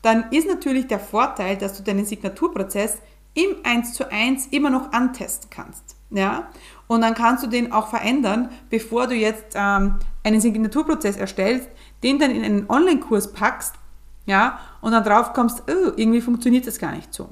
dann 0.00 0.30
ist 0.30 0.48
natürlich 0.48 0.86
der 0.86 0.98
Vorteil, 0.98 1.58
dass 1.58 1.76
du 1.76 1.82
deinen 1.82 2.06
Signaturprozess 2.06 2.98
im 3.34 3.56
1 3.62 3.92
zu 3.92 4.10
1 4.10 4.46
immer 4.46 4.70
noch 4.70 4.92
antesten 4.92 5.50
kannst. 5.50 5.96
Ja? 6.08 6.48
Und 6.86 7.02
dann 7.02 7.14
kannst 7.14 7.44
du 7.44 7.46
den 7.46 7.72
auch 7.72 7.88
verändern, 7.88 8.48
bevor 8.70 9.06
du 9.06 9.14
jetzt 9.14 9.54
ähm, 9.54 9.96
einen 10.24 10.40
Signaturprozess 10.40 11.16
erstellst, 11.16 11.68
den 12.02 12.18
dann 12.18 12.30
in 12.30 12.42
einen 12.42 12.70
Online-Kurs 12.70 13.32
packst, 13.32 13.74
ja, 14.26 14.60
und 14.80 14.92
dann 14.92 15.02
drauf 15.02 15.32
kommst, 15.32 15.64
oh, 15.68 15.92
irgendwie 15.96 16.20
funktioniert 16.20 16.66
das 16.66 16.78
gar 16.78 16.92
nicht 16.92 17.12
so. 17.12 17.28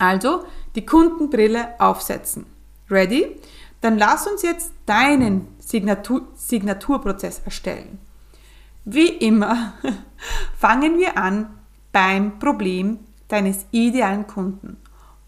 Also 0.00 0.44
die 0.74 0.86
Kundenbrille 0.86 1.78
aufsetzen. 1.78 2.46
Ready? 2.90 3.36
Dann 3.82 3.98
lass 3.98 4.26
uns 4.26 4.42
jetzt 4.42 4.72
deinen 4.86 5.48
Signatur 5.58 6.22
Signaturprozess 6.34 7.42
erstellen. 7.44 7.98
Wie 8.84 9.08
immer 9.08 9.74
fangen 10.58 10.98
wir 10.98 11.18
an 11.18 11.50
beim 11.92 12.38
Problem 12.38 12.98
deines 13.28 13.66
idealen 13.70 14.26
Kunden. 14.26 14.78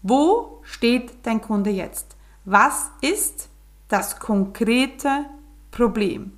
Wo 0.01 0.59
steht 0.63 1.13
dein 1.23 1.39
Kunde 1.39 1.69
jetzt? 1.69 2.17
Was 2.45 2.89
ist 3.01 3.49
das 3.87 4.19
konkrete 4.19 5.25
Problem? 5.69 6.33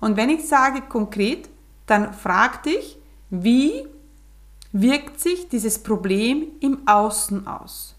Und 0.00 0.18
wenn 0.18 0.28
ich 0.28 0.46
sage 0.46 0.82
konkret, 0.82 1.48
dann 1.86 2.12
frag 2.12 2.62
dich, 2.62 2.98
wie 3.30 3.86
wirkt 4.72 5.20
sich 5.20 5.48
dieses 5.48 5.82
Problem 5.82 6.48
im 6.60 6.86
Außen 6.86 7.46
aus? 7.46 7.94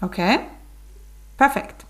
Okay? 0.00 0.40
Perfekt. 1.36 1.86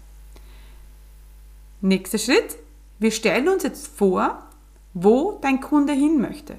Nächster 1.80 2.18
Schritt. 2.18 2.56
Wir 2.98 3.10
stellen 3.10 3.48
uns 3.48 3.64
jetzt 3.64 3.88
vor, 3.88 4.42
wo 4.94 5.38
dein 5.42 5.60
Kunde 5.60 5.92
hin 5.92 6.20
möchte. 6.20 6.56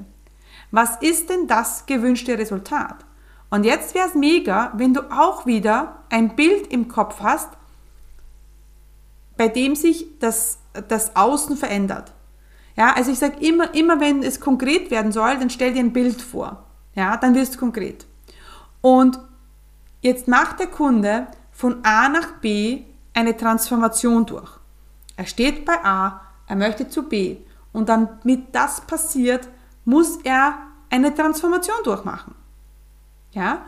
Was 0.72 0.98
ist 1.01 1.29
denn 1.29 1.48
das 1.48 1.86
gewünschte 1.86 2.38
Resultat? 2.38 3.05
Und 3.50 3.63
jetzt 3.63 3.93
wäre 3.93 4.08
es 4.08 4.15
mega, 4.15 4.74
wenn 4.75 4.93
du 4.93 5.01
auch 5.12 5.46
wieder 5.46 6.00
ein 6.10 6.36
Bild 6.36 6.67
im 6.74 6.88
Kopf 6.88 7.20
hast, 7.22 7.50
bei 9.38 9.48
dem 9.48 9.75
sich 9.75 10.08
das, 10.20 10.58
das 10.88 11.15
Außen 11.15 11.55
verändert. 11.55 12.12
Ja, 12.75 12.93
also 12.93 13.11
ich 13.11 13.19
sage 13.19 13.45
immer, 13.45 13.73
immer 13.75 13.99
wenn 13.99 14.23
es 14.23 14.39
konkret 14.39 14.89
werden 14.89 15.11
soll, 15.11 15.37
dann 15.37 15.49
stell 15.49 15.73
dir 15.73 15.79
ein 15.79 15.93
Bild 15.93 16.21
vor. 16.21 16.63
Ja, 16.95 17.17
dann 17.17 17.35
wirst 17.35 17.55
du 17.55 17.59
konkret. 17.59 18.05
Und 18.81 19.19
jetzt 20.01 20.27
macht 20.27 20.59
der 20.59 20.67
Kunde 20.67 21.27
von 21.51 21.83
A 21.83 22.09
nach 22.09 22.39
B 22.41 22.83
eine 23.13 23.37
Transformation 23.37 24.25
durch. 24.25 24.51
Er 25.15 25.25
steht 25.25 25.65
bei 25.65 25.83
A, 25.83 26.21
er 26.47 26.55
möchte 26.55 26.89
zu 26.89 27.03
B. 27.03 27.37
Und 27.71 27.89
damit 27.89 28.43
das 28.51 28.81
passiert, 28.81 29.47
muss 29.85 30.17
er 30.23 30.57
eine 30.89 31.13
Transformation 31.13 31.77
durchmachen. 31.83 32.35
Ja? 33.31 33.65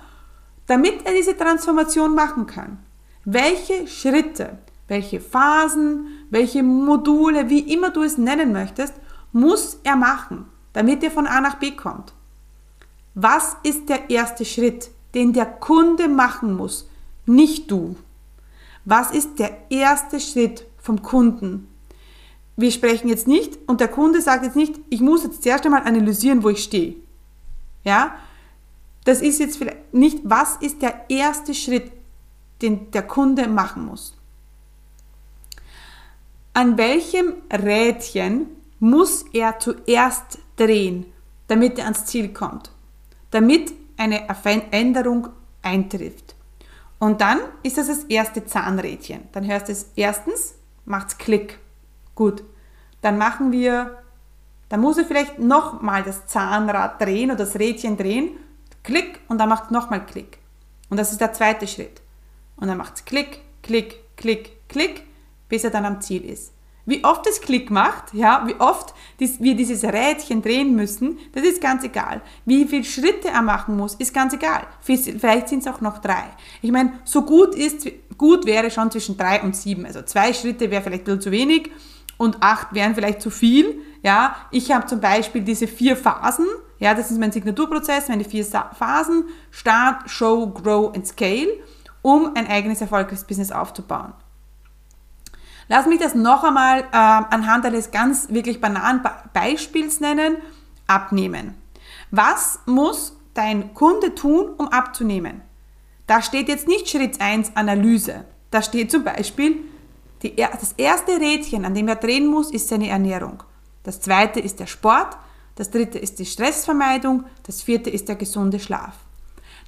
Damit 0.67 1.05
er 1.05 1.13
diese 1.13 1.37
Transformation 1.37 2.15
machen 2.15 2.45
kann, 2.47 2.79
welche 3.23 3.87
Schritte, 3.87 4.57
welche 4.87 5.19
Phasen, 5.19 6.07
welche 6.29 6.63
Module, 6.63 7.49
wie 7.49 7.73
immer 7.73 7.89
du 7.89 8.03
es 8.03 8.17
nennen 8.17 8.51
möchtest, 8.51 8.93
muss 9.31 9.79
er 9.83 9.95
machen, 9.95 10.45
damit 10.73 11.03
er 11.03 11.11
von 11.11 11.27
A 11.27 11.41
nach 11.41 11.55
B 11.55 11.71
kommt. 11.71 12.13
Was 13.13 13.57
ist 13.63 13.89
der 13.89 14.09
erste 14.09 14.45
Schritt, 14.45 14.89
den 15.13 15.33
der 15.33 15.45
Kunde 15.45 16.07
machen 16.07 16.55
muss, 16.55 16.89
nicht 17.25 17.71
du? 17.71 17.95
Was 18.83 19.11
ist 19.11 19.39
der 19.39 19.57
erste 19.69 20.19
Schritt 20.19 20.65
vom 20.77 21.01
Kunden? 21.01 21.67
Wir 22.57 22.71
sprechen 22.71 23.09
jetzt 23.09 23.27
nicht 23.27 23.57
und 23.67 23.81
der 23.81 23.87
Kunde 23.87 24.21
sagt 24.21 24.45
jetzt 24.45 24.55
nicht, 24.55 24.79
ich 24.89 25.01
muss 25.01 25.23
jetzt 25.23 25.43
zuerst 25.43 25.65
einmal 25.65 25.83
analysieren, 25.83 26.43
wo 26.43 26.49
ich 26.49 26.63
stehe. 26.63 26.95
Ja? 27.83 28.15
Das 29.03 29.21
ist 29.21 29.39
jetzt 29.39 29.57
vielleicht 29.57 29.93
nicht, 29.93 30.19
was 30.23 30.57
ist 30.57 30.81
der 30.81 31.09
erste 31.09 31.53
Schritt, 31.53 31.91
den 32.61 32.91
der 32.91 33.03
Kunde 33.03 33.47
machen 33.47 33.85
muss. 33.85 34.14
An 36.57 36.77
welchem 36.77 37.33
Rädchen 37.51 38.47
muss 38.79 39.25
er 39.33 39.59
zuerst 39.59 40.39
drehen, 40.55 41.05
damit 41.47 41.77
er 41.77 41.83
ans 41.83 42.05
Ziel 42.05 42.31
kommt, 42.31 42.71
damit 43.31 43.73
eine 43.97 44.25
Veränderung 44.41 45.27
eintrifft. 45.61 46.33
Und 46.97 47.19
dann 47.19 47.39
ist 47.61 47.77
das 47.77 47.87
das 47.87 48.05
erste 48.05 48.45
Zahnrädchen. 48.45 49.23
Dann 49.33 49.45
hörst 49.45 49.67
du 49.67 49.73
es 49.73 49.91
erstens, 49.97 50.55
macht 50.85 51.09
es 51.09 51.17
Klick. 51.17 51.59
Gut. 52.15 52.41
Dann 53.01 53.17
machen 53.17 53.51
wir, 53.51 53.97
dann 54.69 54.79
muss 54.79 54.97
er 54.97 55.03
vielleicht 55.03 55.37
nochmal 55.37 56.03
das 56.03 56.25
Zahnrad 56.25 57.01
drehen 57.01 57.31
oder 57.31 57.39
das 57.39 57.59
Rädchen 57.59 57.97
drehen. 57.97 58.29
Klick 58.81 59.19
und 59.27 59.39
dann 59.39 59.49
macht 59.49 59.65
es 59.65 59.71
nochmal 59.71 60.05
Klick. 60.05 60.37
Und 60.89 60.95
das 60.95 61.11
ist 61.11 61.19
der 61.19 61.33
zweite 61.33 61.67
Schritt. 61.67 62.01
Und 62.55 62.69
dann 62.69 62.77
macht 62.77 62.95
es 62.95 63.03
Klick, 63.03 63.41
Klick, 63.61 63.99
Klick, 64.15 64.69
Klick, 64.69 65.03
bis 65.49 65.63
er 65.63 65.69
dann 65.69 65.85
am 65.85 66.01
Ziel 66.01 66.23
ist. 66.25 66.55
Wie 66.87 67.03
oft 67.03 67.25
es 67.25 67.41
Klick 67.41 67.71
macht, 67.71 68.13
ja, 68.13 68.43
wie 68.45 68.55
oft 68.59 68.93
dies, 69.19 69.41
wir 69.41 69.55
dieses 69.55 69.83
Rädchen 69.83 70.43
drehen 70.43 70.75
müssen, 70.75 71.17
das 71.33 71.43
ist 71.43 71.59
ganz 71.59 71.83
egal. 71.83 72.21
Wie 72.45 72.65
viele 72.65 72.83
Schritte 72.83 73.29
er 73.29 73.41
machen 73.41 73.75
muss, 73.75 73.95
ist 73.95 74.13
ganz 74.13 74.33
egal. 74.33 74.67
Vielleicht 74.81 75.49
sind 75.49 75.59
es 75.59 75.67
auch 75.67 75.81
noch 75.81 75.97
drei. 75.97 76.25
Ich 76.61 76.71
meine, 76.71 76.99
so 77.03 77.23
gut 77.23 77.55
ist, 77.55 77.87
gut 78.19 78.45
wäre 78.45 78.69
schon 78.69 78.91
zwischen 78.91 79.17
drei 79.17 79.41
und 79.41 79.55
sieben. 79.55 79.85
Also 79.85 80.03
zwei 80.03 80.31
Schritte 80.33 80.69
wäre 80.69 80.83
vielleicht 80.83 81.03
ein 81.03 81.05
bisschen 81.05 81.21
zu 81.21 81.31
wenig 81.31 81.71
und 82.17 82.37
acht 82.41 82.73
wären 82.75 82.93
vielleicht 82.93 83.21
zu 83.21 83.31
viel. 83.31 83.81
Ja, 84.03 84.35
ich 84.51 84.71
habe 84.71 84.85
zum 84.85 84.99
Beispiel 84.99 85.41
diese 85.41 85.65
vier 85.65 85.97
Phasen. 85.97 86.45
Ja, 86.77 86.93
das 86.93 87.09
ist 87.09 87.19
mein 87.19 87.31
Signaturprozess, 87.31 88.09
meine 88.09 88.25
vier 88.25 88.45
Phasen. 88.45 89.25
Start, 89.49 90.07
Show, 90.09 90.47
Grow 90.47 90.93
and 90.93 91.07
Scale, 91.07 91.47
um 92.03 92.35
ein 92.35 92.45
eigenes 92.45 92.81
erfolgreiches 92.81 93.23
Business 93.23 93.51
aufzubauen. 93.51 94.13
Lass 95.67 95.87
mich 95.87 95.99
das 95.99 96.13
noch 96.13 96.43
einmal 96.43 96.81
äh, 96.81 96.85
anhand 96.91 97.65
eines 97.65 97.91
ganz 97.91 98.29
wirklich 98.29 98.61
banalen 98.61 99.01
Beispiels 99.33 99.99
nennen. 99.99 100.37
Abnehmen. 100.87 101.55
Was 102.11 102.59
muss 102.67 103.17
dein 103.33 103.73
Kunde 103.73 104.13
tun, 104.13 104.49
um 104.57 104.67
abzunehmen? 104.67 105.41
Da 106.05 106.21
steht 106.21 106.47
jetzt 106.47 106.67
nicht 106.67 106.87
Schritt 106.87 107.19
1 107.19 107.55
Analyse. 107.55 108.25
Da 108.51 108.61
steht 108.61 108.91
zum 108.91 109.03
Beispiel, 109.03 109.63
die, 110.21 110.35
das 110.35 110.73
erste 110.77 111.19
Rädchen, 111.19 111.65
an 111.65 111.73
dem 111.73 111.87
er 111.87 111.95
drehen 111.95 112.27
muss, 112.27 112.51
ist 112.51 112.69
seine 112.69 112.89
Ernährung. 112.89 113.41
Das 113.81 113.99
zweite 114.01 114.39
ist 114.39 114.59
der 114.59 114.67
Sport. 114.67 115.17
Das 115.55 115.71
dritte 115.71 115.97
ist 115.97 116.19
die 116.19 116.25
Stressvermeidung. 116.27 117.23
Das 117.43 117.63
vierte 117.63 117.89
ist 117.89 118.07
der 118.07 118.15
gesunde 118.15 118.59
Schlaf. 118.59 118.93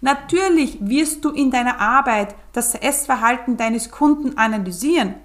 Natürlich 0.02 0.78
wirst 0.80 1.26
du 1.26 1.32
in 1.32 1.50
deiner 1.50 1.80
Arbeit 1.80 2.36
das 2.54 2.76
Essverhalten 2.76 3.58
deines 3.58 3.90
Kunden 3.90 4.38
analysieren 4.38 5.16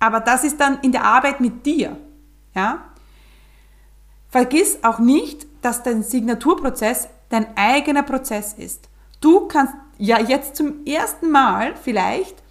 Aber 0.00 0.20
das 0.20 0.44
ist 0.44 0.58
dann 0.58 0.80
in 0.80 0.92
der 0.92 1.04
Arbeit 1.04 1.40
mit 1.40 1.64
dir. 1.64 1.96
Ja? 2.54 2.84
Vergiss 4.28 4.78
auch 4.82 4.98
nicht, 4.98 5.46
dass 5.62 5.82
dein 5.82 6.02
Signaturprozess 6.02 7.08
dein 7.28 7.56
eigener 7.56 8.02
Prozess 8.02 8.54
ist. 8.54 8.88
Du 9.20 9.46
kannst 9.46 9.74
ja 9.98 10.18
jetzt 10.18 10.56
zum 10.56 10.84
ersten 10.84 11.30
Mal 11.30 11.74
vielleicht 11.76 12.42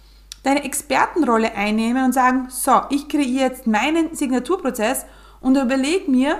deine 0.42 0.64
Expertenrolle 0.64 1.54
einnehmen 1.54 2.04
und 2.06 2.12
sagen, 2.12 2.46
so, 2.48 2.82
ich 2.90 3.08
kreiere 3.08 3.48
jetzt 3.48 3.66
meinen 3.66 4.14
Signaturprozess 4.14 5.04
und 5.40 5.56
überlege 5.56 6.10
mir, 6.10 6.38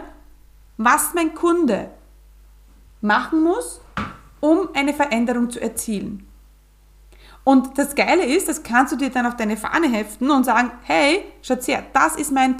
was 0.78 1.12
mein 1.14 1.34
Kunde 1.34 1.90
machen 3.02 3.42
muss, 3.42 3.80
um 4.40 4.68
eine 4.74 4.94
Veränderung 4.94 5.50
zu 5.50 5.60
erzielen. 5.60 6.26
Und 7.44 7.78
das 7.78 7.94
Geile 7.94 8.24
ist, 8.24 8.48
das 8.48 8.62
kannst 8.62 8.92
du 8.92 8.96
dir 8.96 9.10
dann 9.10 9.26
auf 9.26 9.36
deine 9.36 9.56
Fahne 9.56 9.88
heften 9.88 10.30
und 10.30 10.44
sagen, 10.44 10.70
hey, 10.82 11.24
schaut 11.42 11.66
her, 11.66 11.84
das 11.92 12.16
ist 12.16 12.32
mein, 12.32 12.56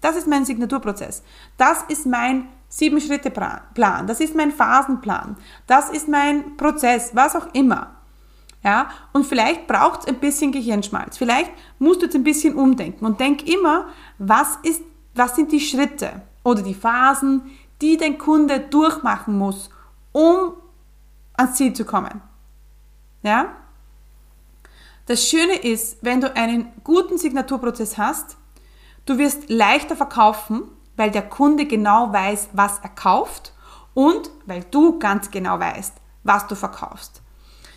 das 0.00 0.16
ist 0.16 0.26
mein 0.26 0.44
Signaturprozess. 0.44 1.22
Das 1.58 1.82
ist 1.88 2.06
mein 2.06 2.48
Sieben-Schritte-Plan. 2.68 4.06
Das 4.06 4.20
ist 4.20 4.34
mein 4.34 4.50
Phasenplan. 4.50 5.36
Das 5.66 5.90
ist 5.90 6.08
mein 6.08 6.56
Prozess, 6.56 7.10
was 7.14 7.36
auch 7.36 7.52
immer. 7.52 7.90
Ja, 8.64 8.88
und 9.12 9.26
vielleicht 9.26 9.66
braucht 9.66 10.00
es 10.00 10.06
ein 10.06 10.20
bisschen 10.20 10.52
Gehirnschmalz. 10.52 11.18
Vielleicht 11.18 11.50
musst 11.78 12.00
du 12.00 12.06
jetzt 12.06 12.14
ein 12.14 12.22
bisschen 12.22 12.54
umdenken 12.54 13.04
und 13.04 13.18
denk 13.18 13.46
immer, 13.46 13.88
was, 14.18 14.58
ist, 14.62 14.82
was 15.14 15.34
sind 15.34 15.50
die 15.50 15.60
Schritte 15.60 16.22
oder 16.44 16.62
die 16.62 16.74
Phasen, 16.74 17.42
die 17.80 17.96
dein 17.96 18.18
Kunde 18.18 18.60
durchmachen 18.60 19.36
muss, 19.36 19.68
um 20.12 20.52
ans 21.34 21.56
Ziel 21.56 21.72
zu 21.72 21.84
kommen. 21.84 22.22
Ja? 23.22 23.56
Das 25.12 25.28
Schöne 25.28 25.56
ist, 25.56 25.98
wenn 26.00 26.22
du 26.22 26.34
einen 26.34 26.72
guten 26.84 27.18
Signaturprozess 27.18 27.98
hast, 27.98 28.38
du 29.04 29.18
wirst 29.18 29.50
leichter 29.50 29.94
verkaufen, 29.94 30.62
weil 30.96 31.10
der 31.10 31.28
Kunde 31.28 31.66
genau 31.66 32.10
weiß, 32.14 32.48
was 32.54 32.78
er 32.78 32.88
kauft 32.88 33.52
und 33.92 34.30
weil 34.46 34.64
du 34.70 34.98
ganz 34.98 35.30
genau 35.30 35.60
weißt, 35.60 35.92
was 36.24 36.46
du 36.46 36.54
verkaufst. 36.54 37.20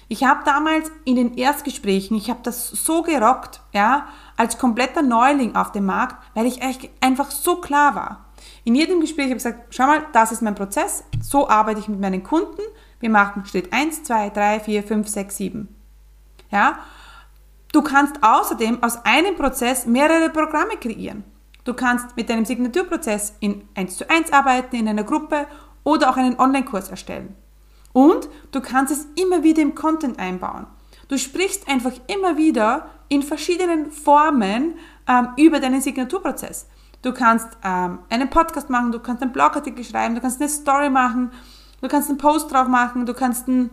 Ich 0.08 0.24
habe 0.24 0.46
damals 0.46 0.89
in 1.04 1.18
den 1.18 1.34
Erstgesprächen, 1.34 2.15
ich 2.15 2.30
habe 2.30 2.39
das 2.42 2.70
so 2.70 3.01
gerockt, 3.01 3.60
ja, 3.74 4.08
als 4.38 4.58
kompletter 4.58 5.01
Neuling 5.01 5.58
auf 5.58 5.74
dem 5.74 5.88
Markt, 5.88 6.15
weil 6.36 6.46
ich 6.46 6.62
einfach 7.01 7.32
so 7.32 7.58
klar 7.58 7.96
war. 7.96 8.27
In 8.63 8.75
jedem 8.75 9.01
Gespräch 9.01 9.25
habe 9.25 9.36
ich 9.36 9.44
gesagt, 9.44 9.75
schau 9.75 9.88
mal, 9.88 10.06
das 10.13 10.32
ist 10.32 10.42
mein 10.42 10.56
Prozess, 10.56 11.04
so 11.22 11.50
arbeite 11.50 11.82
ich 11.82 11.89
mit 11.89 12.00
meinen 12.00 12.24
Kunden. 12.24 12.62
Wir 13.01 13.10
machen 13.10 13.46
Schritt 13.46 13.74
1, 13.74 14.04
2, 14.04 14.30
3, 14.30 14.62
4, 14.62 14.84
5, 14.84 15.08
6, 15.10 15.36
7. 15.36 15.75
Ja? 16.50 16.80
Du 17.75 17.82
kannst 17.82 18.24
außerdem 18.24 18.82
aus 18.82 19.03
einem 19.03 19.36
Prozess 19.36 19.86
mehrere 19.86 20.29
Programme 20.29 20.77
kreieren. 20.77 21.25
Du 21.65 21.74
kannst 21.74 22.15
mit 22.15 22.29
deinem 22.29 22.46
Signaturprozess 22.46 23.36
in 23.41 23.67
1 23.75 23.98
zu 23.98 24.10
1 24.10 24.32
arbeiten, 24.32 24.77
in 24.77 24.88
einer 24.88 25.03
Gruppe 25.03 25.46
oder 25.84 26.10
auch 26.10 26.15
einen 26.15 26.39
Online-Kurs 26.39 26.88
erstellen. 26.88 27.36
Und 27.91 28.29
du 28.53 28.62
kannst 28.62 28.94
es 28.94 29.08
immer 29.22 29.44
wieder 29.44 29.62
im 29.62 29.75
Content 29.75 30.20
einbauen. 30.20 30.67
Du 31.10 31.17
sprichst 31.17 31.67
einfach 31.67 31.91
immer 32.08 32.38
wieder 32.38 32.88
in 33.10 33.24
verschiedenen 33.24 33.91
Formen 33.91 34.75
ähm, 35.05 35.27
über 35.36 35.60
deinen 35.60 35.82
Signaturprozess. 35.82 36.70
Du 37.01 37.12
kannst 37.12 37.50
ähm, 37.62 38.00
einen 38.10 38.29
Podcast 38.29 38.70
machen, 38.70 38.94
du 38.94 39.00
kannst 39.00 39.22
einen 39.22 39.34
Blogartikel 39.34 39.84
schreiben, 39.84 40.15
du 40.15 40.22
kannst 40.22 40.39
eine 40.39 40.50
Story 40.50 40.89
machen, 40.89 41.29
du 41.82 41.89
kannst 41.89 42.08
einen 42.08 42.20
Post 42.20 42.53
drauf 42.53 42.70
machen, 42.70 43.05
du 43.05 43.13
kannst 43.13 43.50
einen 43.50 43.70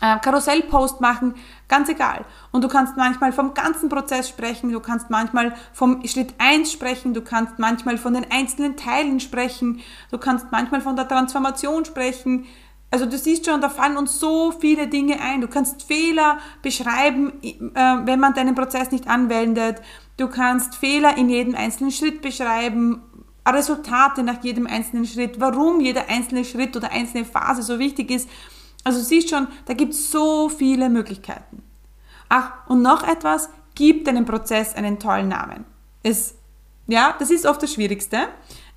äh, 0.00 0.18
Karussellpost 0.18 1.00
machen, 1.00 1.34
ganz 1.68 1.88
egal. 1.88 2.24
Und 2.52 2.62
du 2.62 2.68
kannst 2.68 2.96
manchmal 2.96 3.32
vom 3.32 3.54
ganzen 3.54 3.88
Prozess 3.88 4.28
sprechen, 4.28 4.72
du 4.72 4.80
kannst 4.80 5.10
manchmal 5.10 5.54
vom 5.72 6.06
Schritt 6.06 6.34
1 6.38 6.70
sprechen, 6.70 7.14
du 7.14 7.22
kannst 7.22 7.58
manchmal 7.58 7.98
von 7.98 8.14
den 8.14 8.30
einzelnen 8.30 8.76
Teilen 8.76 9.20
sprechen, 9.20 9.80
du 10.10 10.18
kannst 10.18 10.46
manchmal 10.52 10.80
von 10.80 10.96
der 10.96 11.08
Transformation 11.08 11.84
sprechen, 11.84 12.46
also 12.90 13.04
du 13.04 13.18
siehst 13.18 13.46
schon, 13.46 13.60
da 13.60 13.68
fallen 13.68 13.96
uns 13.96 14.20
so 14.20 14.52
viele 14.52 14.86
Dinge 14.86 15.20
ein. 15.20 15.40
Du 15.40 15.48
kannst 15.48 15.82
Fehler 15.82 16.38
beschreiben, 16.62 17.32
äh, 17.42 17.60
wenn 17.74 18.20
man 18.20 18.32
deinen 18.34 18.54
Prozess 18.54 18.90
nicht 18.90 19.08
anwendet. 19.08 19.82
Du 20.16 20.28
kannst 20.28 20.76
Fehler 20.76 21.16
in 21.18 21.28
jedem 21.28 21.54
einzelnen 21.54 21.90
Schritt 21.90 22.22
beschreiben, 22.22 23.02
Resultate 23.46 24.22
nach 24.22 24.42
jedem 24.42 24.66
einzelnen 24.66 25.04
Schritt, 25.04 25.38
warum 25.40 25.80
jeder 25.80 26.08
einzelne 26.08 26.44
Schritt 26.44 26.76
oder 26.76 26.90
einzelne 26.90 27.24
Phase 27.24 27.62
so 27.62 27.78
wichtig 27.78 28.10
ist. 28.10 28.28
Also 28.86 29.00
siehst 29.00 29.30
schon, 29.30 29.48
da 29.64 29.74
gibt 29.74 29.94
es 29.94 30.12
so 30.12 30.48
viele 30.48 30.88
Möglichkeiten. 30.88 31.60
Ach, 32.28 32.52
und 32.68 32.82
noch 32.82 33.02
etwas, 33.02 33.50
gib 33.74 34.04
deinem 34.04 34.24
Prozess 34.24 34.76
einen 34.76 35.00
tollen 35.00 35.26
Namen. 35.26 35.64
Es, 36.04 36.36
ja, 36.86 37.12
das 37.18 37.30
ist 37.30 37.46
oft 37.46 37.60
das 37.60 37.72
Schwierigste, 37.72 38.28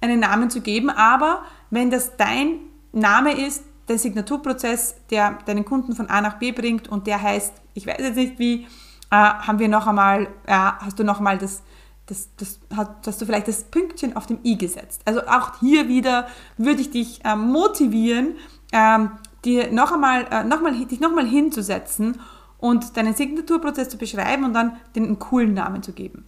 einen 0.02 0.20
Namen 0.20 0.50
zu 0.50 0.62
geben, 0.62 0.90
aber 0.90 1.44
wenn 1.70 1.92
das 1.92 2.18
dein 2.18 2.56
Name 2.92 3.40
ist, 3.40 3.66
der 3.88 4.00
Signaturprozess, 4.00 4.96
der 5.12 5.38
deinen 5.46 5.64
Kunden 5.64 5.94
von 5.94 6.10
A 6.10 6.22
nach 6.22 6.40
B 6.40 6.54
bringt 6.54 6.88
und 6.88 7.06
der 7.06 7.22
heißt, 7.22 7.54
ich 7.76 7.86
weiß 7.86 8.00
jetzt 8.00 8.16
nicht 8.16 8.40
wie, 8.40 8.64
äh, 9.12 9.16
haben 9.16 9.60
wir 9.60 9.68
noch 9.68 9.86
einmal, 9.86 10.24
äh, 10.48 10.54
hast 10.54 10.98
du 10.98 11.04
noch 11.04 11.20
einmal 11.20 11.38
das, 11.38 11.62
das, 12.08 12.30
das, 12.36 12.60
hast 13.06 13.22
du 13.22 13.28
vielleicht 13.28 13.48
das 13.48 13.64
Pünktchen 13.66 14.16
auf 14.16 14.26
dem 14.26 14.40
i 14.44 14.58
gesetzt. 14.58 15.04
Also 15.06 15.22
auch 15.28 15.60
hier 15.60 15.88
wieder 15.88 16.26
würde 16.58 16.82
ich 16.82 16.90
dich 16.90 17.24
äh, 17.24 17.36
motivieren, 17.36 18.38
ähm, 18.72 19.12
dir 19.46 19.72
noch 19.72 19.92
einmal, 19.92 20.28
äh, 20.32 20.44
noch 20.44 20.62
mal, 20.62 20.74
dich 20.74 21.00
nochmal 21.00 21.26
hinzusetzen 21.28 22.20
und 22.58 22.98
deinen 22.98 23.16
Signaturprozess 23.16 23.90
zu 23.90 23.98
beschreiben 23.98 24.44
und 24.44 24.54
dann 24.54 24.78
den 24.96 25.18
coolen 25.20 25.54
Namen 25.54 25.82
zu 25.82 25.94
geben. 25.94 26.26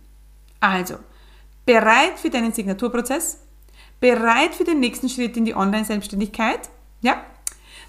Also, 0.60 0.96
bereit 1.66 2.18
für 2.18 2.30
deinen 2.30 2.54
Signaturprozess, 2.54 3.40
bereit 4.00 4.56
für 4.56 4.64
den 4.64 4.80
nächsten 4.80 5.10
Schritt 5.10 5.38
in 5.38 5.46
die 5.46 5.56
Online-Selbstständigkeit, 5.56 6.70
ja, 7.02 7.18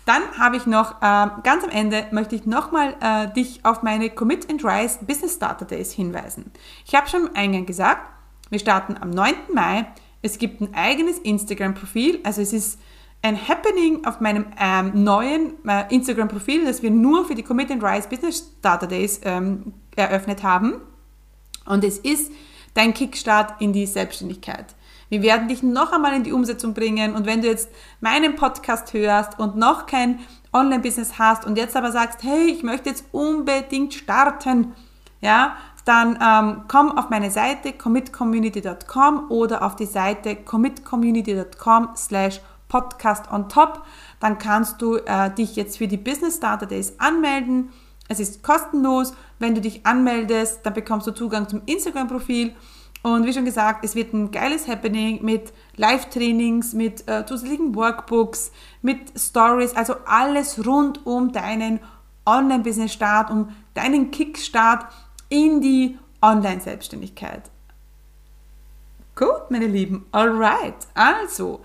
dann 0.04 0.22
habe 0.36 0.56
ich 0.56 0.66
noch, 0.66 1.00
äh, 1.00 1.28
ganz 1.44 1.62
am 1.62 1.70
Ende 1.70 2.06
möchte 2.10 2.34
ich 2.34 2.44
nochmal 2.44 2.96
äh, 3.00 3.32
dich 3.32 3.64
auf 3.64 3.82
meine 3.82 4.10
Commit 4.10 4.50
and 4.50 4.64
Rise 4.64 4.98
Business 5.02 5.34
Starter 5.34 5.64
Days 5.64 5.92
hinweisen. 5.92 6.50
Ich 6.84 6.94
habe 6.94 7.08
schon 7.08 7.28
am 7.28 7.34
Eingang 7.34 7.66
gesagt, 7.66 8.02
wir 8.50 8.58
starten 8.58 8.96
am 9.00 9.10
9. 9.10 9.34
Mai. 9.54 9.86
Es 10.20 10.38
gibt 10.38 10.60
ein 10.60 10.74
eigenes 10.74 11.18
Instagram-Profil, 11.18 12.20
also 12.24 12.42
es 12.42 12.52
ist 12.52 12.78
ein 13.22 13.48
Happening 13.48 14.04
auf 14.04 14.20
meinem 14.20 14.46
ähm, 14.60 15.04
neuen 15.04 15.52
äh, 15.66 15.94
Instagram-Profil, 15.94 16.64
das 16.64 16.82
wir 16.82 16.90
nur 16.90 17.24
für 17.24 17.34
die 17.34 17.42
Commit 17.42 17.70
and 17.70 17.82
Rise 17.82 18.08
Business 18.08 18.52
Starter 18.58 18.88
Days 18.88 19.20
ähm, 19.24 19.74
eröffnet 19.94 20.42
haben. 20.42 20.74
Und 21.64 21.84
es 21.84 21.98
ist 21.98 22.32
dein 22.74 22.92
Kickstart 22.92 23.60
in 23.60 23.72
die 23.72 23.86
Selbstständigkeit. 23.86 24.74
Wir 25.08 25.22
werden 25.22 25.46
dich 25.46 25.62
noch 25.62 25.92
einmal 25.92 26.14
in 26.14 26.24
die 26.24 26.32
Umsetzung 26.32 26.74
bringen. 26.74 27.14
Und 27.14 27.26
wenn 27.26 27.42
du 27.42 27.48
jetzt 27.48 27.68
meinen 28.00 28.34
Podcast 28.34 28.92
hörst 28.92 29.38
und 29.38 29.56
noch 29.56 29.86
kein 29.86 30.20
Online-Business 30.52 31.18
hast 31.18 31.46
und 31.46 31.56
jetzt 31.58 31.76
aber 31.76 31.92
sagst, 31.92 32.22
hey, 32.22 32.46
ich 32.46 32.62
möchte 32.62 32.88
jetzt 32.88 33.04
unbedingt 33.12 33.94
starten, 33.94 34.72
ja, 35.20 35.56
dann 35.84 36.18
ähm, 36.22 36.62
komm 36.68 36.96
auf 36.96 37.10
meine 37.10 37.30
Seite 37.30 37.72
commitcommunity.com 37.72 39.30
oder 39.30 39.62
auf 39.62 39.76
die 39.76 39.86
Seite 39.86 40.36
commitcommunity.com 40.36 41.90
slash 41.96 42.40
podcast 42.72 43.30
on 43.30 43.50
top. 43.50 43.84
Dann 44.18 44.38
kannst 44.38 44.80
du 44.80 44.96
äh, 44.96 45.30
dich 45.32 45.56
jetzt 45.56 45.76
für 45.76 45.86
die 45.86 45.98
Business 45.98 46.36
Starter 46.36 46.66
Days 46.66 46.94
anmelden. 46.98 47.70
Es 48.08 48.18
ist 48.18 48.42
kostenlos. 48.42 49.12
Wenn 49.38 49.54
du 49.54 49.60
dich 49.60 49.84
anmeldest, 49.84 50.64
dann 50.64 50.72
bekommst 50.72 51.06
du 51.06 51.12
Zugang 51.12 51.48
zum 51.48 51.60
Instagram-Profil 51.66 52.54
und 53.02 53.26
wie 53.26 53.32
schon 53.32 53.44
gesagt, 53.44 53.84
es 53.84 53.96
wird 53.96 54.12
ein 54.14 54.30
geiles 54.30 54.68
Happening 54.68 55.24
mit 55.24 55.52
Live-Trainings, 55.76 56.72
mit 56.72 57.08
äh, 57.08 57.26
zusätzlichen 57.26 57.74
Workbooks, 57.74 58.52
mit 58.80 59.18
Stories, 59.18 59.74
also 59.74 59.96
alles 60.06 60.64
rund 60.64 61.04
um 61.04 61.32
deinen 61.32 61.80
Online-Business-Start, 62.26 63.30
um 63.30 63.48
deinen 63.74 64.12
Kickstart 64.12 64.86
in 65.28 65.60
die 65.60 65.98
Online-Selbstständigkeit. 66.20 67.50
Gut, 69.16 69.50
meine 69.50 69.66
Lieben, 69.66 70.06
alright. 70.12 70.76
Also, 70.94 71.60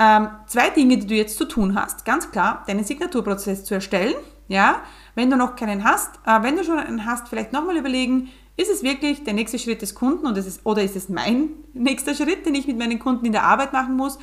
ähm, 0.00 0.28
zwei 0.46 0.70
Dinge, 0.70 0.96
die 0.96 1.06
du 1.06 1.14
jetzt 1.14 1.36
zu 1.36 1.44
tun 1.44 1.78
hast. 1.78 2.06
Ganz 2.06 2.30
klar, 2.30 2.64
deinen 2.66 2.84
Signaturprozess 2.84 3.64
zu 3.64 3.74
erstellen. 3.74 4.14
Ja, 4.48 4.80
wenn 5.14 5.30
du 5.30 5.36
noch 5.36 5.54
keinen 5.54 5.84
hast, 5.84 6.18
äh, 6.26 6.42
wenn 6.42 6.56
du 6.56 6.64
schon 6.64 6.78
einen 6.78 7.04
hast, 7.04 7.28
vielleicht 7.28 7.52
nochmal 7.52 7.76
überlegen, 7.76 8.30
ist 8.56 8.70
es 8.70 8.82
wirklich 8.82 9.22
der 9.24 9.34
nächste 9.34 9.58
Schritt 9.58 9.82
des 9.82 9.94
Kunden 9.94 10.26
und 10.26 10.36
ist, 10.36 10.64
oder 10.64 10.82
ist 10.82 10.96
es 10.96 11.08
mein 11.10 11.50
nächster 11.74 12.14
Schritt, 12.14 12.46
den 12.46 12.54
ich 12.54 12.66
mit 12.66 12.78
meinen 12.78 12.98
Kunden 12.98 13.26
in 13.26 13.32
der 13.32 13.44
Arbeit 13.44 13.74
machen 13.74 13.94
muss? 13.94 14.18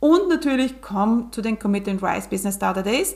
Und 0.00 0.30
natürlich 0.30 0.80
komm 0.80 1.30
zu 1.30 1.42
den 1.42 1.58
Commit 1.58 1.86
and 1.86 2.02
Rise 2.02 2.28
Business 2.30 2.56
Starter 2.56 2.82
Days. 2.82 3.14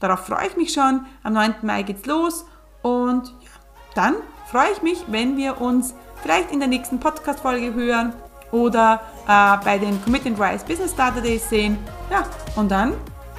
Darauf 0.00 0.20
freue 0.20 0.48
ich 0.48 0.56
mich 0.56 0.72
schon. 0.72 1.04
Am 1.22 1.34
9. 1.34 1.56
Mai 1.62 1.82
geht's 1.82 2.06
los 2.06 2.46
und 2.80 3.28
ja, 3.40 3.50
dann 3.94 4.14
freue 4.50 4.72
ich 4.72 4.82
mich, 4.82 5.04
wenn 5.08 5.36
wir 5.36 5.60
uns 5.60 5.94
vielleicht 6.22 6.50
in 6.50 6.60
der 6.60 6.68
nächsten 6.68 6.98
Podcast-Folge 6.98 7.74
hören 7.74 8.14
oder 8.52 9.00
äh, 9.26 9.64
bei 9.64 9.78
den 9.78 10.02
Commit 10.04 10.26
and 10.26 10.40
Rise 10.40 10.64
Business 10.64 10.92
Starter 10.92 11.20
Days 11.20 11.48
sehen. 11.48 11.78
Ja, 12.10 12.24
und 12.54 12.70
dann 12.70 12.94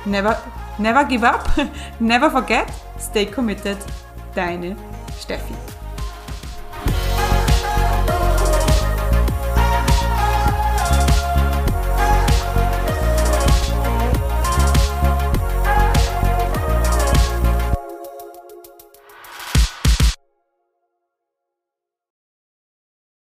never, 0.05 0.37
never 0.77 1.05
give 1.05 1.25
up, 1.25 1.49
never 1.99 2.29
forget, 2.29 2.65
stay 2.99 3.25
committed. 3.25 3.77
Deine 4.35 4.75
Steffi. 5.19 5.53